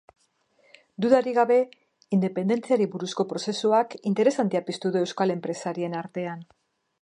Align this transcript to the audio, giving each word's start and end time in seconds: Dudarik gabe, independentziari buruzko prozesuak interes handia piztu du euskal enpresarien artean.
Dudarik 1.03 1.35
gabe, 1.39 1.57
independentziari 2.17 2.87
buruzko 2.95 3.27
prozesuak 3.35 3.93
interes 4.13 4.35
handia 4.45 4.63
piztu 4.71 4.93
du 4.97 5.05
euskal 5.05 5.35
enpresarien 5.39 6.01
artean. 6.01 6.43